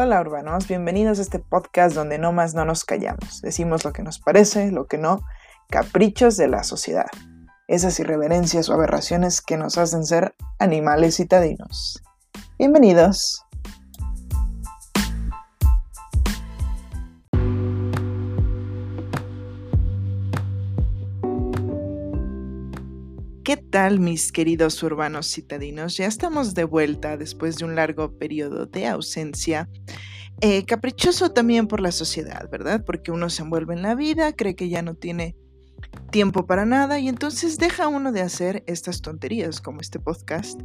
[0.00, 4.04] Hola urbanos, bienvenidos a este podcast donde no más no nos callamos, decimos lo que
[4.04, 5.24] nos parece, lo que no,
[5.70, 7.08] caprichos de la sociedad,
[7.66, 12.00] esas irreverencias o aberraciones que nos hacen ser animales citadinos.
[12.60, 13.44] Bienvenidos.
[23.70, 25.96] Tal mis queridos urbanos citadinos?
[25.96, 29.68] Ya estamos de vuelta después de un largo periodo de ausencia.
[30.40, 32.84] Eh, caprichoso también por la sociedad, ¿verdad?
[32.84, 35.36] Porque uno se envuelve en la vida, cree que ya no tiene
[36.10, 40.60] tiempo para nada y entonces deja uno de hacer estas tonterías como este podcast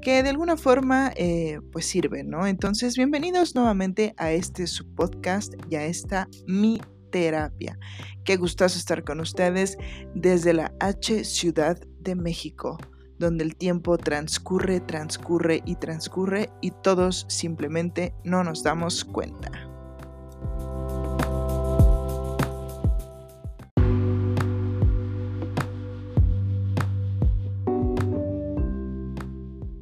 [0.00, 2.46] que de alguna forma eh, pues sirven, ¿no?
[2.46, 7.78] Entonces bienvenidos nuevamente a este su podcast y a esta mi terapia.
[8.24, 9.76] Qué gustoso estar con ustedes
[10.14, 12.78] desde la H Ciudad de México,
[13.18, 19.50] donde el tiempo transcurre, transcurre y transcurre y todos simplemente no nos damos cuenta.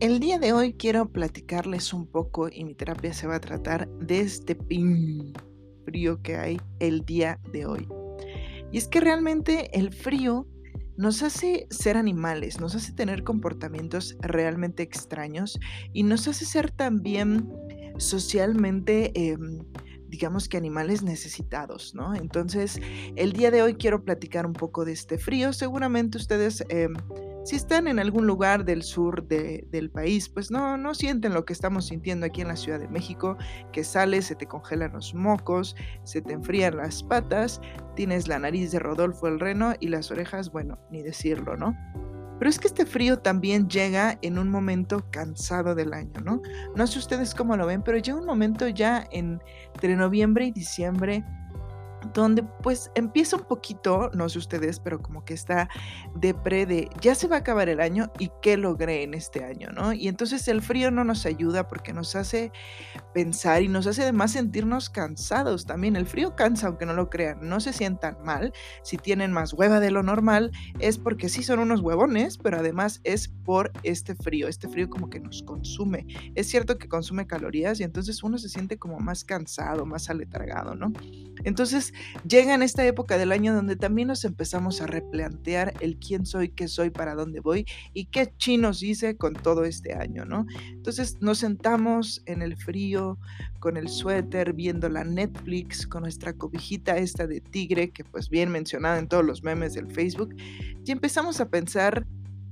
[0.01, 3.89] El día de hoy quiero platicarles un poco y mi terapia se va a tratar
[3.89, 5.33] de este pin
[5.85, 7.89] frío que hay el día de hoy.
[8.73, 10.49] Y es que realmente el frío
[11.03, 15.59] nos hace ser animales, nos hace tener comportamientos realmente extraños
[15.93, 17.51] y nos hace ser también
[17.99, 19.65] socialmente, em,
[20.07, 22.15] digamos que animales necesitados, ¿no?
[22.15, 22.79] Entonces,
[23.17, 25.53] el día de hoy quiero platicar un poco de este frío.
[25.53, 26.65] Seguramente ustedes...
[26.69, 26.95] Em,
[27.45, 31.53] si están en algún lugar del sur del país, pues no, no sienten lo que
[31.53, 33.37] estamos sintiendo aquí en la Ciudad de México,
[33.73, 37.61] que sales, se te congelan los mocos, se te enfrían las patas,
[37.97, 41.77] tienes la nariz de Rodolfo el Reno y las orejas, bueno, ni decirlo, ¿no?
[42.39, 46.43] Pero es que este frío también llega en un momento cansado del año, ¿no?
[46.75, 51.25] No sé ustedes cómo lo ven, pero llega un momento ya entre noviembre y diciembre
[52.13, 55.69] donde pues empieza un poquito, no sé ustedes, pero como que está
[56.17, 59.71] depre de ya se va a acabar el año y qué logré en este año,
[59.71, 59.93] ¿no?
[59.93, 62.53] Y entonces el frío no nos ayuda porque nos hace
[63.15, 65.97] pensar y nos hace además sentirnos cansados también.
[65.97, 68.53] El frío cansa, aunque no lo crean, no se sientan mal.
[68.83, 73.01] Si tienen más hueva de lo normal, es porque sí son unos huevones, pero además
[73.05, 74.49] es por este frío.
[74.49, 76.07] Este frío como que nos consume.
[76.35, 80.75] Es cierto que consume calorías y entonces uno se siente como más cansado, más aletargado,
[80.75, 80.93] ¿no?
[81.45, 81.92] Entonces
[82.27, 86.49] llega en esta época del año donde también nos empezamos a replantear el quién soy,
[86.49, 90.47] qué soy, para dónde voy y qué chinos hice con todo este año, ¿no?
[90.71, 93.19] Entonces nos sentamos en el frío
[93.59, 98.51] con el suéter, viendo la Netflix, con nuestra cobijita esta de tigre, que pues bien
[98.51, 100.35] mencionada en todos los memes del Facebook,
[100.85, 102.07] y empezamos a pensar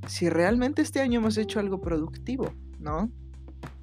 [0.06, 3.10] si realmente este año hemos hecho algo productivo, ¿no?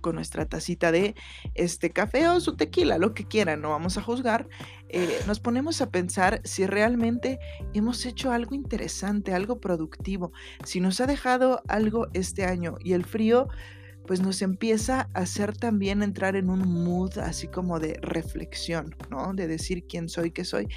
[0.01, 1.15] Con nuestra tacita de
[1.53, 4.47] este café o su tequila, lo que quieran, no vamos a juzgar,
[4.89, 7.39] eh, nos ponemos a pensar si realmente
[7.73, 10.31] hemos hecho algo interesante, algo productivo,
[10.63, 13.47] si nos ha dejado algo este año y el frío
[14.07, 19.33] pues nos empieza a hacer también entrar en un mood así como de reflexión, ¿no?
[19.33, 20.69] De decir quién soy, qué soy.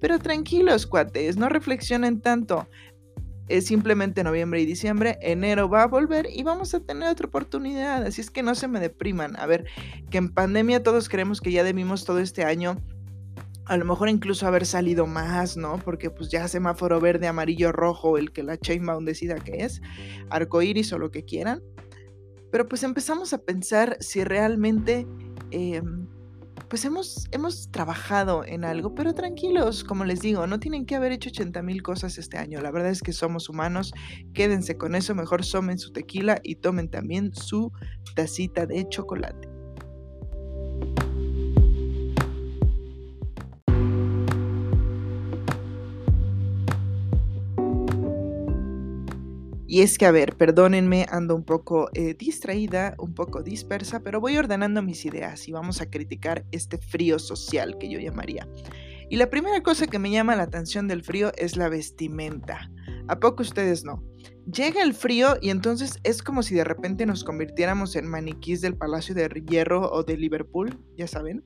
[0.00, 2.68] Pero tranquilos, cuates, no reflexionen tanto
[3.48, 8.02] es simplemente noviembre y diciembre, enero va a volver y vamos a tener otra oportunidad,
[8.04, 9.36] así es que no se me depriman.
[9.38, 9.66] A ver,
[10.10, 12.78] que en pandemia todos creemos que ya debimos todo este año
[13.66, 15.78] a lo mejor incluso haber salido más, ¿no?
[15.78, 19.80] Porque pues ya semáforo verde, amarillo, rojo, el que la Chainbound decida que es,
[20.28, 21.62] arcoíris o lo que quieran.
[22.50, 25.06] Pero pues empezamos a pensar si realmente
[25.50, 26.06] em,
[26.68, 31.12] pues hemos, hemos trabajado en algo, pero tranquilos, como les digo, no tienen que haber
[31.12, 32.60] hecho 80 mil cosas este año.
[32.60, 33.92] La verdad es que somos humanos,
[34.32, 37.72] quédense con eso, mejor somen su tequila y tomen también su
[38.14, 39.53] tacita de chocolate.
[49.74, 54.20] Y es que, a ver, perdónenme, ando un poco eh, distraída, un poco dispersa, pero
[54.20, 58.46] voy ordenando mis ideas y vamos a criticar este frío social que yo llamaría.
[59.10, 62.70] Y la primera cosa que me llama la atención del frío es la vestimenta.
[63.08, 64.00] ¿A poco ustedes no?
[64.46, 68.76] Llega el frío y entonces es como si de repente nos convirtiéramos en maniquís del
[68.76, 71.42] Palacio de Hierro o de Liverpool, ya saben.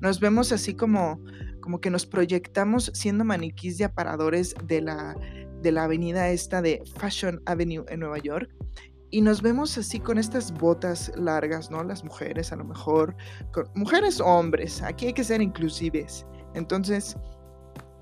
[0.00, 1.20] Nos vemos así como,
[1.60, 5.14] como que nos proyectamos siendo maniquís de aparadores de la
[5.62, 8.50] de la avenida esta de Fashion Avenue en Nueva York.
[9.10, 11.84] Y nos vemos así con estas botas largas, ¿no?
[11.84, 13.14] Las mujeres a lo mejor,
[13.52, 16.24] con, mujeres o hombres, aquí hay que ser inclusives.
[16.54, 17.16] Entonces,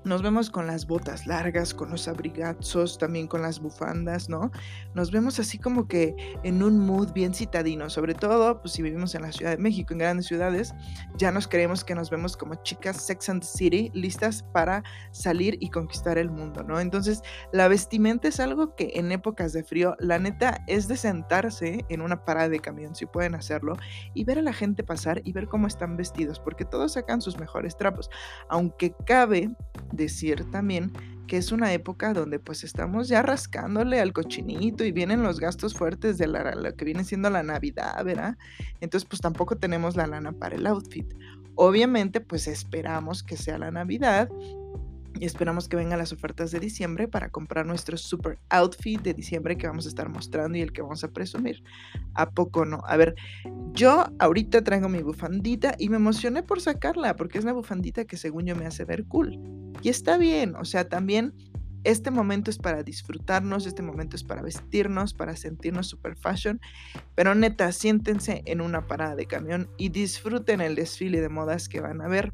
[0.03, 4.51] nos vemos con las botas largas, con los abrigazos, también con las bufandas, ¿no?
[4.93, 9.13] Nos vemos así como que en un mood bien citadino, sobre todo pues si vivimos
[9.15, 10.73] en la Ciudad de México, en grandes ciudades,
[11.17, 15.57] ya nos creemos que nos vemos como chicas Sex and the City, listas para salir
[15.59, 16.79] y conquistar el mundo, ¿no?
[16.79, 17.21] Entonces,
[17.51, 22.01] la vestimenta es algo que en épocas de frío, la neta es de sentarse en
[22.01, 23.77] una parada de camión, si pueden hacerlo,
[24.13, 27.37] y ver a la gente pasar y ver cómo están vestidos, porque todos sacan sus
[27.39, 28.09] mejores trapos,
[28.49, 29.49] aunque cabe
[29.91, 30.91] decir también
[31.27, 35.73] que es una época donde pues estamos ya rascándole al cochinito y vienen los gastos
[35.73, 38.37] fuertes de la, lo que viene siendo la Navidad, ¿verdad?
[38.81, 41.05] Entonces pues tampoco tenemos la lana para el outfit.
[41.55, 44.29] Obviamente pues esperamos que sea la Navidad
[45.19, 49.57] y esperamos que vengan las ofertas de diciembre para comprar nuestro super outfit de diciembre
[49.57, 51.63] que vamos a estar mostrando y el que vamos a presumir.
[52.13, 52.81] ¿A poco no?
[52.85, 53.15] A ver,
[53.73, 58.17] yo ahorita traigo mi bufandita y me emocioné por sacarla porque es una bufandita que
[58.17, 59.39] según yo me hace ver cool.
[59.81, 61.33] Y está bien, o sea, también
[61.83, 66.61] este momento es para disfrutarnos, este momento es para vestirnos, para sentirnos super fashion,
[67.15, 71.81] pero neta, siéntense en una parada de camión y disfruten el desfile de modas que
[71.81, 72.33] van a ver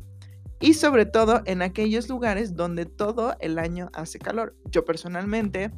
[0.60, 4.56] y sobre todo en aquellos lugares donde todo el año hace calor.
[4.72, 5.72] Yo personalmente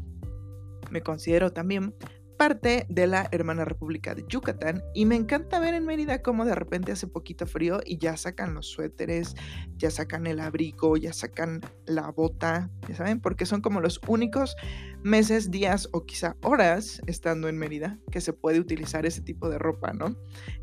[0.90, 1.94] me considero también
[2.40, 6.56] parte de la hermana república de Yucatán y me encanta ver en Mérida cómo de
[6.56, 9.36] repente hace poquito frío y ya sacan los suéteres,
[9.76, 14.56] ya sacan el abrigo, ya sacan la bota, ya saben, porque son como los únicos
[15.04, 19.60] meses, días o quizá horas estando en Mérida que se puede utilizar ese tipo de
[19.60, 20.16] ropa, ¿no?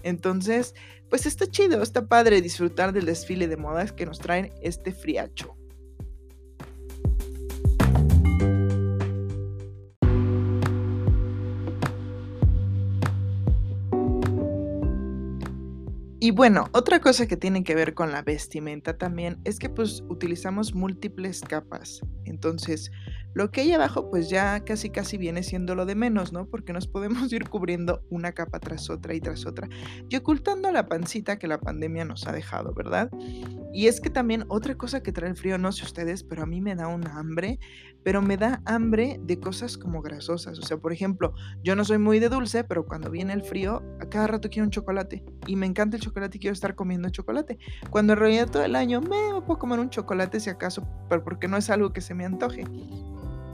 [0.03, 0.75] Entonces,
[1.11, 5.59] pues está chido, está padre disfrutar del desfile de modas que nos traen este friacho.
[16.27, 20.03] Y bueno, otra cosa que tiene que ver con la vestimenta también es que pues
[20.09, 22.01] utilizamos múltiples capas.
[22.25, 22.91] Entonces,
[23.33, 26.49] lo que hay abajo pues ya casi casi viene siendo lo de menos, ¿no?
[26.49, 29.69] Porque nos podemos ir cubriendo una capa tras otra y tras otra
[30.09, 33.09] y ocultando la pancita que la pandemia nos ha dejado, ¿verdad?
[33.73, 36.47] Y es que también otra cosa que trae el frío, no sé ustedes, pero a
[36.47, 37.61] mí me da un hambre,
[38.07, 40.61] pero me da hambre de cosas como grasosas.
[40.61, 43.83] O sea, por ejemplo, yo no soy muy de dulce, pero cuando viene el frío,
[44.01, 47.09] a cada rato quiero un chocolate y me encanta el chocolate y quiero estar comiendo
[47.09, 47.59] chocolate.
[47.91, 51.49] Cuando en realidad todo el año me puedo comer un chocolate si acaso, pero porque
[51.49, 52.65] no es algo que se me antoje.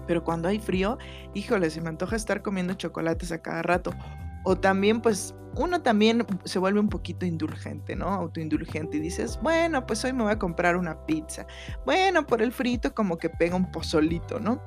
[0.06, 0.98] Pero cuando hay frío,
[1.32, 3.94] híjole, se me antoja estar comiendo chocolates a cada rato.
[4.44, 8.08] O también, pues, uno también se vuelve un poquito indulgente, ¿no?
[8.08, 11.46] Autoindulgente y dices, bueno, pues hoy me voy a comprar una pizza.
[11.84, 14.62] Bueno, por el frito como que pega un pozolito, ¿no?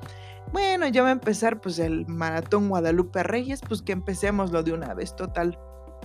[0.52, 4.72] Bueno, ya va a empezar pues el maratón Guadalupe Reyes, pues que empecemos lo de
[4.72, 5.58] una vez, total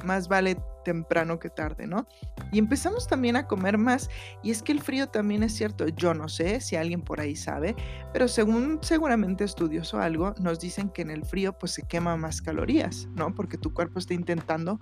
[0.03, 2.07] más vale temprano que tarde, ¿no?
[2.51, 4.09] Y empezamos también a comer más.
[4.43, 5.87] Y es que el frío también es cierto.
[5.87, 7.75] Yo no sé si alguien por ahí sabe,
[8.13, 12.15] pero según seguramente estudios o algo, nos dicen que en el frío pues se quema
[12.17, 13.33] más calorías, ¿no?
[13.33, 14.79] Porque tu cuerpo está intentando,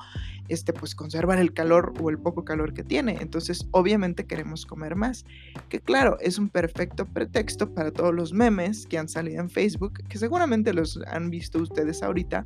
[0.47, 3.17] este, pues conservar el calor o el poco calor que tiene.
[3.21, 5.25] Entonces, obviamente queremos comer más.
[5.69, 10.03] Que claro, es un perfecto pretexto para todos los memes que han salido en Facebook,
[10.07, 12.45] que seguramente los han visto ustedes ahorita,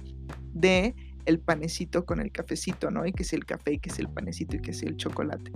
[0.54, 0.96] de
[1.26, 3.06] el panecito con el cafecito, ¿no?
[3.06, 5.52] Y que es el café, y que es el panecito, y que es el chocolate.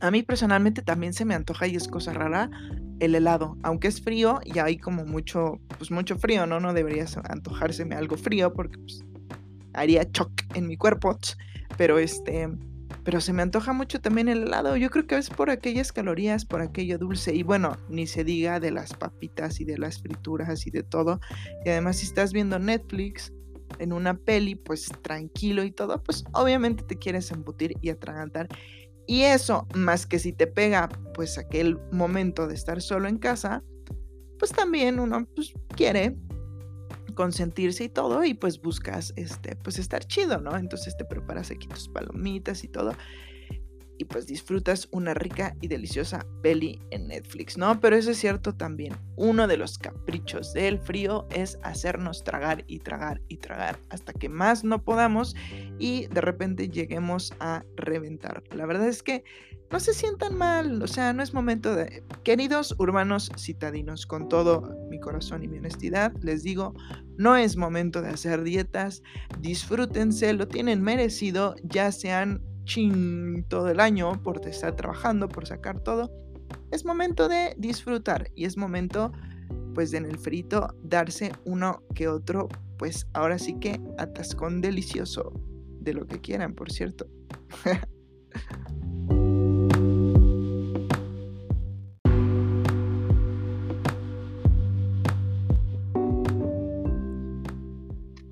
[0.00, 2.50] A mí personalmente también se me antoja y es cosa rara
[3.00, 6.60] el helado, aunque es frío y hay como mucho, pues mucho frío, ¿no?
[6.60, 9.04] No debería antojárseme algo frío porque pues,
[9.72, 11.18] haría shock en mi cuerpo,
[11.76, 12.48] pero este,
[13.04, 14.76] pero se me antoja mucho también el helado.
[14.76, 18.60] Yo creo que es por aquellas calorías, por aquello dulce y bueno, ni se diga
[18.60, 21.20] de las papitas y de las frituras y de todo.
[21.64, 23.32] Y además si estás viendo Netflix,
[23.78, 28.48] en una peli, pues tranquilo y todo, pues obviamente te quieres embutir y atragantar.
[29.06, 33.62] Y eso, más que si te pega, pues aquel momento de estar solo en casa,
[34.38, 36.16] pues también uno pues, quiere
[37.14, 40.56] consentirse y todo y pues buscas este pues estar chido, ¿no?
[40.56, 42.92] Entonces te preparas aquí tus palomitas y todo
[43.98, 47.80] y pues disfrutas una rica y deliciosa peli en Netflix, ¿no?
[47.80, 48.96] Pero eso es cierto también.
[49.16, 54.28] Uno de los caprichos del frío es hacernos tragar y tragar y tragar hasta que
[54.28, 55.34] más no podamos
[55.78, 58.42] y de repente lleguemos a reventar.
[58.54, 59.24] La verdad es que
[59.70, 62.04] no se sientan mal, o sea, no es momento de...
[62.22, 66.74] Queridos urbanos citadinos, con todo mi corazón y mi honestidad, les digo,
[67.16, 69.02] no es momento de hacer dietas,
[69.40, 75.80] disfrútense, lo tienen merecido, ya sean ching todo el año por estar trabajando, por sacar
[75.80, 76.10] todo,
[76.70, 79.12] es momento de disfrutar y es momento,
[79.74, 85.32] pues, en el frito darse uno que otro, pues ahora sí que atascón delicioso
[85.80, 87.06] de lo que quieran, por cierto.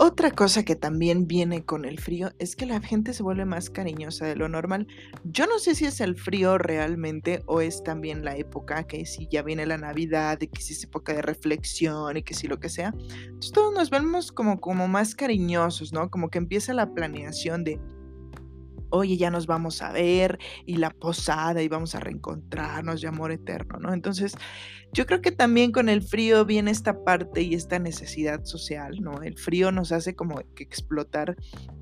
[0.05, 3.71] Otra cosa que también viene con el frío es que la gente se vuelve más
[3.71, 4.89] cariñosa de lo normal.
[5.23, 9.29] Yo no sé si es el frío realmente o es también la época, que si
[9.31, 12.59] ya viene la Navidad y que si es época de reflexión y que si lo
[12.59, 12.93] que sea.
[12.99, 16.11] Entonces todos nos vemos como, como más cariñosos, ¿no?
[16.11, 17.79] Como que empieza la planeación de
[18.93, 23.33] oye, ya nos vamos a ver y la posada y vamos a reencontrarnos de amor
[23.33, 23.93] eterno, ¿no?
[23.93, 24.37] Entonces,
[24.95, 29.23] yo creo que también con el frío viene esta parte y esta necesidad social, ¿no?
[29.23, 31.35] El frío nos hace como que explotar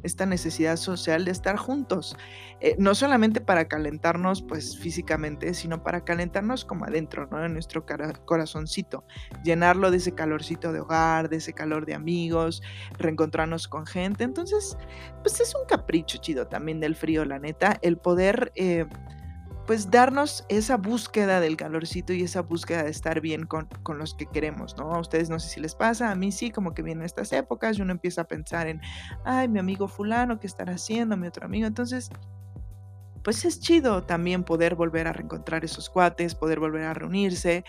[0.05, 2.17] esta necesidad social de estar juntos,
[2.61, 7.45] eh, no solamente para calentarnos pues físicamente, sino para calentarnos como adentro, ¿no?
[7.45, 7.85] En nuestro
[8.25, 9.05] corazoncito,
[9.43, 12.63] llenarlo de ese calorcito de hogar, de ese calor de amigos,
[12.97, 14.23] reencontrarnos con gente.
[14.23, 14.79] Entonces,
[15.23, 18.53] pues es un capricho chido también del frío, la neta, el poder...
[18.55, 18.87] Eh,
[19.67, 24.15] pues darnos esa búsqueda del calorcito y esa búsqueda de estar bien con, con, los
[24.15, 24.93] que queremos, ¿no?
[24.93, 27.79] A ustedes no sé si les pasa, a mí sí, como que vienen estas épocas
[27.79, 28.81] y uno empieza a pensar en,
[29.25, 31.17] ay, mi amigo fulano, ¿qué estará haciendo?
[31.17, 31.69] Mi otro amigo.
[31.69, 32.11] Entonces,
[33.23, 37.65] pues es chido también poder volver a reencontrar esos cuates, poder volver a reunirse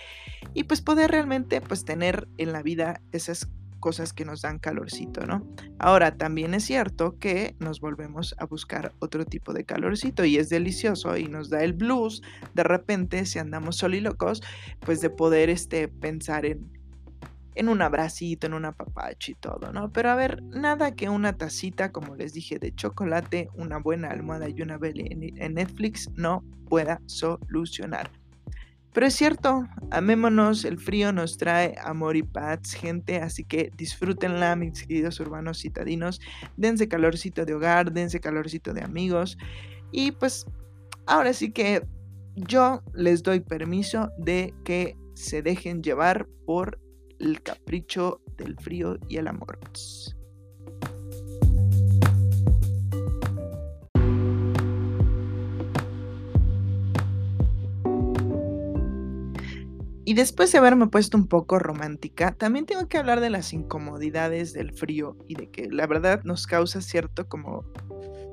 [0.54, 3.48] y pues poder realmente pues tener en la vida esas
[3.82, 5.46] cosas que nos dan calorcito, ¿no?
[5.78, 10.48] Ahora, también es cierto que nos volvemos a buscar otro tipo de calorcito y es
[10.48, 12.22] delicioso y nos da el blues
[12.54, 14.42] de repente, si andamos solilocos,
[14.80, 16.72] pues de poder este, pensar en,
[17.56, 19.92] en un abracito, en un apapacho y todo, ¿no?
[19.92, 24.48] Pero a ver, nada que una tacita, como les dije, de chocolate, una buena almohada
[24.48, 28.10] y una vela en Netflix no pueda solucionar.
[28.94, 34.56] Pero es cierto, amémonos, el frío nos trae amor y paz, gente, así que disfrútenla,
[34.58, 36.20] mis queridos urbanos citadinos,
[36.58, 39.38] dense calorcito de hogar, dense calorcito de amigos
[39.92, 40.46] y pues
[41.08, 41.86] ahora sí que
[42.36, 46.80] yo les doy permiso de que se dejen llevar por
[47.20, 49.60] el capricho del frío y el amor.
[60.12, 64.52] Y después de haberme puesto un poco romántica, también tengo que hablar de las incomodidades
[64.52, 67.64] del frío y de que la verdad nos causa cierto como...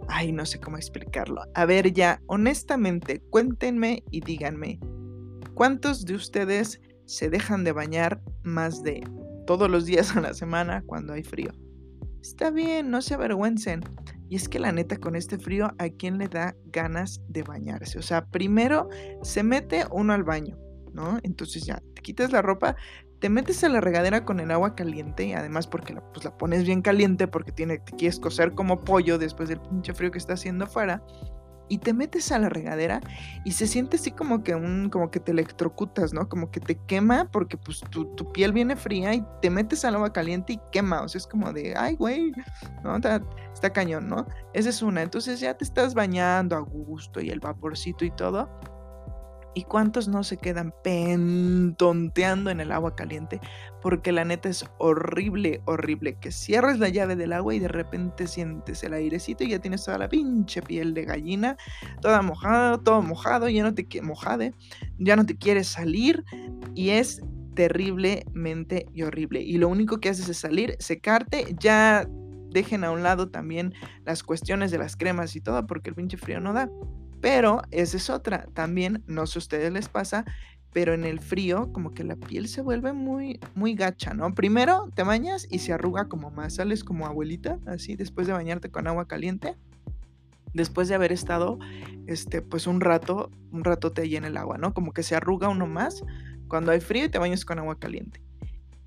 [0.09, 1.41] Ay, no sé cómo explicarlo.
[1.55, 4.81] A ver, ya, honestamente, cuéntenme y díganme,
[5.55, 9.07] ¿cuántos de ustedes se dejan de bañar más de
[9.47, 11.53] todos los días a la semana cuando hay frío?
[12.21, 13.85] Está bien, no se avergüencen.
[14.29, 18.01] Y es que la neta con este frío, ¿a quién le da ganas de bañarse?
[18.01, 18.89] O sea, primero
[19.23, 20.59] se mete uno al baño
[20.93, 21.19] ¿no?
[21.23, 22.77] Entonces ya te quitas la ropa,
[23.21, 26.65] te metes a la regadera con el agua caliente, además porque la, pues la pones
[26.65, 30.35] bien caliente porque tiene, te quieres cocer como pollo después del pinche frío que está
[30.35, 31.03] haciendo afuera.
[31.71, 33.03] Y te metes a la regadera
[33.45, 36.27] y se siente así como que un, como que te electrocutas, ¿no?
[36.27, 39.97] Como que te quema porque pues tu, tu piel viene fría y te metes al
[39.97, 41.03] agua caliente y quema.
[41.03, 42.33] O sea, es como de, ay, güey,
[42.83, 42.97] ¿no?
[42.97, 44.27] Está, está cañón, ¿no?
[44.55, 45.03] Esa es una.
[45.03, 48.49] Entonces ya te estás bañando a gusto y el vaporcito y todo
[49.59, 53.41] ¿Y cuántos no se quedan pentonteando en el agua caliente?
[53.83, 56.17] Porque la neta es horrible, horrible.
[56.21, 59.85] Que cierres la llave del agua y de repente sientes el airecito y ya tienes
[59.85, 61.57] toda la pinche piel de gallina,
[62.01, 64.55] toda mojada, todo mojado, ya no te mojade,
[64.97, 66.25] ya no te quieres salir
[66.77, 67.21] y es
[67.57, 69.43] terriblemente y horrible.
[69.43, 72.09] Y lo único que haces es salir, secarte, ya
[72.51, 73.75] dejen a un lado también
[74.05, 76.71] las cuestiones de las cremas y todo, porque el pinche frío no da.
[77.21, 78.47] Pero esa es otra.
[78.55, 80.25] También, no sé a ustedes les pasa,
[80.73, 84.35] pero en el frío como que la piel se vuelve muy, muy gacha, ¿no?
[84.35, 88.71] Primero te bañas y se arruga como más, sales como abuelita, así, después de bañarte
[88.71, 89.57] con agua caliente.
[90.55, 91.59] Después de haber estado,
[92.07, 94.73] este, pues un rato, un rato te en el agua, ¿no?
[94.73, 96.03] Como que se arruga uno más
[96.49, 98.23] cuando hay frío y te bañas con agua caliente.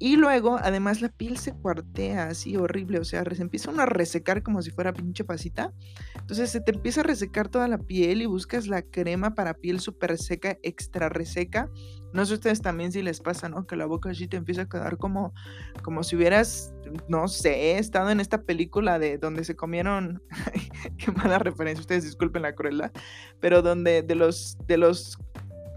[0.01, 3.85] Y luego, además, la piel se cuartea así horrible, o sea, se empieza uno a
[3.85, 5.73] resecar como si fuera pinche pasita.
[6.15, 9.79] Entonces se te empieza a resecar toda la piel y buscas la crema para piel
[9.79, 11.69] súper seca, extra reseca.
[12.13, 13.67] No sé ustedes también si les pasa, ¿no?
[13.67, 15.35] Que la boca así te empieza a quedar como,
[15.83, 16.73] como si hubieras,
[17.07, 20.23] no sé, estado en esta película de donde se comieron,
[20.97, 22.91] qué mala referencia, ustedes disculpen la crueldad,
[23.39, 25.19] pero donde de los, de los,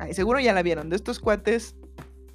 [0.01, 1.77] ay, seguro ya la vieron, de estos cuates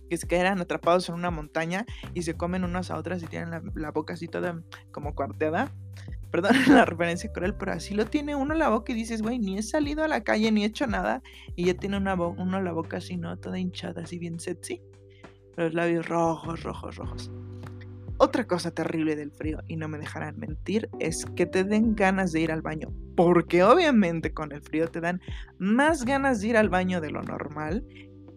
[0.10, 3.72] que se quedan atrapados en una montaña y se comen unas a otras y tienen
[3.76, 4.62] la, boca así toda
[4.92, 5.72] como cuarteada.
[6.32, 9.58] Perdón la referencia cruel, pero así lo tiene uno la boca y dices, güey, ni
[9.58, 11.22] he salido a la calle ni he hecho nada
[11.56, 13.38] y ya tiene una uno la boca así, ¿no?
[13.38, 14.82] Toda hinchada, así bien sexy.
[15.56, 17.32] Los labios rojos, rojos, rojos.
[18.22, 22.34] Otra cosa terrible del frío, y no me dejarán mentir, es que te den ganas
[22.34, 22.92] de ir al baño.
[23.16, 25.22] Porque obviamente con el frío te dan
[25.58, 27.86] más ganas de ir al baño de lo normal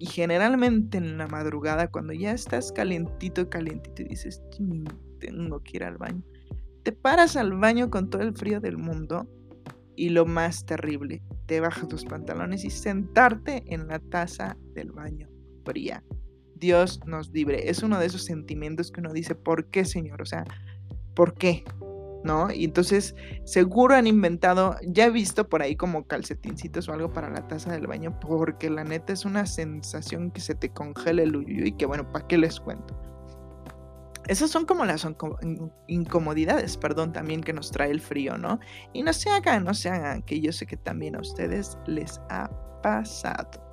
[0.03, 4.43] y generalmente en la madrugada, cuando ya estás calientito, calientito y dices,
[5.21, 6.25] tengo que ir al baño,
[6.83, 9.29] te paras al baño con todo el frío del mundo
[9.95, 15.29] y lo más terrible, te bajas tus pantalones y sentarte en la taza del baño
[15.65, 16.03] fría.
[16.57, 17.71] Dios nos libre.
[17.71, 20.21] Es uno de esos sentimientos que uno dice, ¿por qué, Señor?
[20.21, 20.45] O sea,
[21.15, 21.63] ¿por qué?
[22.25, 22.53] ¿No?
[22.53, 27.29] Y entonces, seguro han inventado, ya he visto por ahí como calcetincitos o algo para
[27.31, 31.35] la taza del baño, porque la neta es una sensación que se te congela el
[31.35, 32.97] uyu y que bueno, ¿para qué les cuento?
[34.29, 35.05] Esas son como las
[35.89, 38.61] incomodidades, perdón, también que nos trae el frío, ¿no?
[38.93, 42.21] Y no se hagan, no se hagan, que yo sé que también a ustedes les
[42.31, 42.49] ha
[42.83, 43.72] pasado.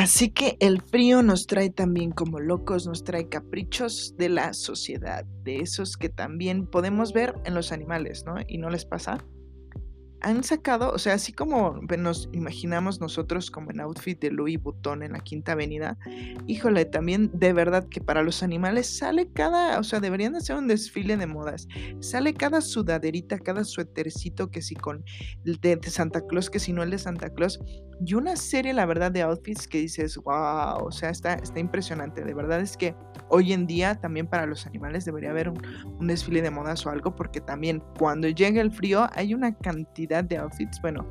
[0.00, 5.26] Así que el frío nos trae también como locos, nos trae caprichos de la sociedad,
[5.42, 8.36] de esos que también podemos ver en los animales, ¿no?
[8.48, 9.22] ¿Y no les pasa?
[10.22, 15.02] Han sacado, o sea, así como nos imaginamos nosotros como en outfit de Louis Vuitton
[15.02, 15.96] en la Quinta Avenida,
[16.46, 20.68] híjole, también de verdad que para los animales sale cada, o sea, deberían hacer un
[20.68, 21.68] desfile de modas,
[22.00, 25.04] sale cada sudaderita, cada suétercito que si con
[25.44, 27.60] de, de Santa Claus, que si no el de Santa Claus,
[28.04, 32.24] y una serie, la verdad, de outfits que dices, wow, o sea, está, está impresionante,
[32.24, 32.94] de verdad es que
[33.28, 37.14] hoy en día también para los animales debería haber un desfile de modas o algo,
[37.14, 41.08] porque también cuando llega el frío hay una cantidad de outfits, bueno,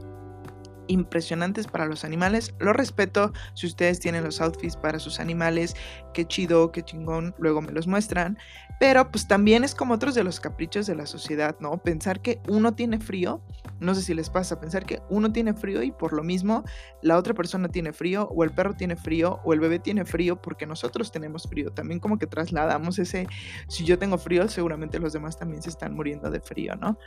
[0.90, 2.54] impresionantes para los animales.
[2.60, 5.76] Lo respeto si ustedes tienen los outfits para sus animales,
[6.14, 8.38] qué chido, qué chingón, luego me los muestran.
[8.80, 11.78] Pero pues también es como otros de los caprichos de la sociedad, ¿no?
[11.78, 13.42] Pensar que uno tiene frío,
[13.82, 16.64] no sé si les pasa, pensar que uno tiene frío y por lo mismo
[17.02, 20.42] la otra persona tiene frío o el perro tiene frío o el bebé tiene frío
[20.42, 21.72] porque nosotros tenemos frío.
[21.72, 23.28] También como que trasladamos ese,
[23.68, 26.98] si yo tengo frío, seguramente los demás también se están muriendo de frío, ¿no?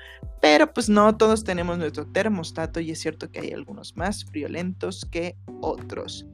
[0.40, 5.06] Pero pues no, todos tenemos nuestro termostato y es cierto que hay algunos más friolentos
[5.10, 6.26] que otros.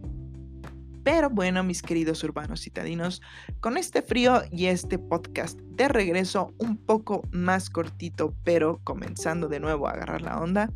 [1.04, 3.22] Pero bueno, mis queridos urbanos citadinos,
[3.60, 9.60] con este frío y este podcast de regreso un poco más cortito, pero comenzando de
[9.60, 10.70] nuevo a agarrar la onda,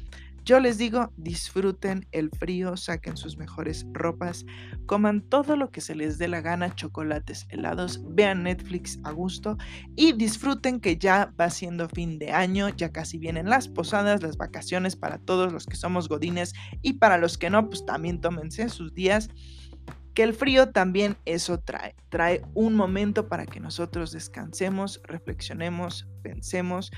[0.44, 4.44] yo les digo, disfruten el frío, saquen sus mejores ropas,
[4.86, 9.56] coman todo lo que se les dé la gana, chocolates, helados, vean Netflix a gusto
[9.94, 14.36] y disfruten que ya va siendo fin de año, ya casi vienen las posadas, las
[14.36, 16.52] vacaciones para todos los que somos godines
[16.82, 19.28] y para los que no, pues también tómense sus días
[20.14, 21.94] que el frío también eso trae.
[22.10, 26.90] Trae un momento para que nosotros descansemos, reflexionemos, pensemos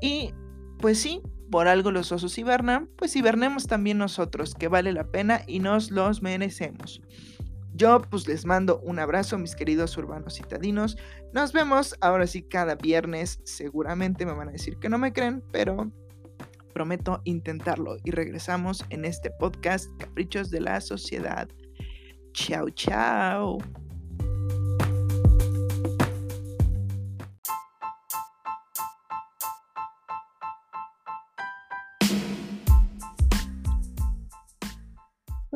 [0.00, 0.32] y
[0.78, 5.42] pues sí, por algo los osos hibernan, pues hibernemos también nosotros, que vale la pena
[5.46, 7.00] y nos los merecemos.
[7.74, 10.96] Yo pues les mando un abrazo, mis queridos urbanos citadinos.
[11.32, 13.40] Nos vemos ahora sí cada viernes.
[13.44, 15.90] Seguramente me van a decir que no me creen, pero
[16.72, 17.96] prometo intentarlo.
[18.04, 21.48] Y regresamos en este podcast Caprichos de la Sociedad.
[22.32, 23.58] Chao, chao.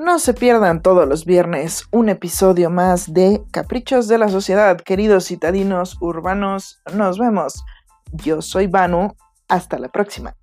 [0.08, 5.26] No se pierdan todos los viernes un episodio más de Caprichos de la Sociedad, queridos
[5.26, 6.80] citadinos urbanos.
[6.94, 7.62] Nos vemos.
[8.12, 9.14] Yo soy Banu.
[9.48, 10.37] Hasta la próxima.